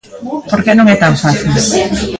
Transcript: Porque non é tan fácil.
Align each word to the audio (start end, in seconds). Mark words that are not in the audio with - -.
Porque 0.51 0.77
non 0.77 0.87
é 0.93 0.97
tan 1.03 1.13
fácil. 1.23 1.49